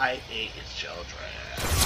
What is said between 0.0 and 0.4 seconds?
I